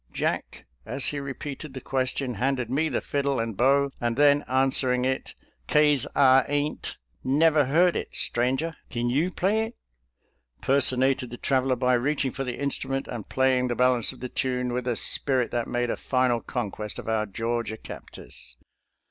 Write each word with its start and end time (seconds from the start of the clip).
"Jack, 0.11 0.65
as 0.83 1.05
he 1.05 1.19
repeated 1.19 1.75
the 1.75 1.79
question, 1.79 2.33
handed 2.33 2.71
me 2.71 2.89
the 2.89 3.01
fiddle 3.01 3.39
and 3.39 3.55
bow, 3.55 3.91
and 4.01 4.17
then 4.17 4.41
answer 4.47 4.91
ing 4.91 5.05
it," 5.05 5.35
'Ca'se 5.67 6.07
I 6.15 6.43
ain't 6.47 6.97
never 7.23 7.65
heard 7.65 7.95
it, 7.95 8.07
stranger— 8.15 8.75
kin 8.89 9.11
you 9.11 9.29
play 9.29 9.65
it?" 9.65 9.75
personated 10.61 11.29
the 11.29 11.37
traveler 11.37 11.75
by 11.75 11.93
reaching 11.93 12.31
for 12.31 12.43
the 12.43 12.59
instrument 12.59 13.07
and 13.07 13.29
playing 13.29 13.67
the 13.67 13.75
bal 13.75 13.93
ance 13.93 14.11
of 14.11 14.21
the 14.21 14.29
tune 14.29 14.73
with 14.73 14.87
a 14.87 14.95
spirit 14.95 15.51
that 15.51 15.67
made 15.67 15.91
a 15.91 15.95
final 15.97 16.41
conquest 16.41 16.97
of 16.97 17.07
our 17.07 17.27
Georgia 17.27 17.77
captors. 17.77 18.57